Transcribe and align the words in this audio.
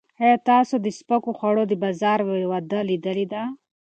ایا 0.23 0.37
تاسو 0.49 0.75
د 0.81 0.87
سپکو 0.97 1.31
خوړو 1.37 1.63
د 1.67 1.73
بازار 1.83 2.19
وده 2.51 2.79
لیدلې 2.89 3.25
ده؟ 3.33 3.43